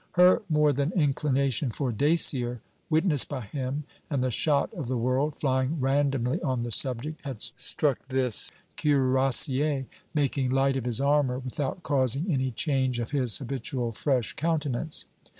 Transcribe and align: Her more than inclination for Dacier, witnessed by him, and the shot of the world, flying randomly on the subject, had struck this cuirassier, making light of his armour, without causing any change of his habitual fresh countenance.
Her 0.13 0.41
more 0.49 0.73
than 0.73 0.91
inclination 0.93 1.69
for 1.69 1.91
Dacier, 1.91 2.59
witnessed 2.89 3.29
by 3.29 3.41
him, 3.41 3.83
and 4.09 4.23
the 4.23 4.31
shot 4.31 4.73
of 4.73 4.87
the 4.87 4.97
world, 4.97 5.35
flying 5.35 5.79
randomly 5.79 6.41
on 6.41 6.63
the 6.63 6.71
subject, 6.71 7.21
had 7.23 7.39
struck 7.39 7.99
this 8.07 8.51
cuirassier, 8.77 9.85
making 10.15 10.49
light 10.49 10.75
of 10.75 10.87
his 10.87 11.01
armour, 11.01 11.37
without 11.37 11.83
causing 11.83 12.31
any 12.33 12.49
change 12.49 12.99
of 12.99 13.11
his 13.11 13.37
habitual 13.37 13.91
fresh 13.91 14.33
countenance. 14.33 15.05